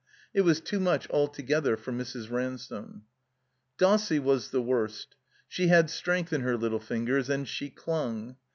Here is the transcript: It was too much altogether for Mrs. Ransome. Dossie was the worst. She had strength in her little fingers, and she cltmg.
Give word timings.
It 0.33 0.41
was 0.41 0.59
too 0.59 0.79
much 0.79 1.07
altogether 1.11 1.77
for 1.77 1.91
Mrs. 1.91 2.31
Ransome. 2.31 3.03
Dossie 3.77 4.17
was 4.17 4.49
the 4.49 4.59
worst. 4.59 5.15
She 5.47 5.67
had 5.67 5.91
strength 5.91 6.33
in 6.33 6.41
her 6.41 6.57
little 6.57 6.79
fingers, 6.79 7.29
and 7.29 7.47
she 7.47 7.69
cltmg. 7.69 8.35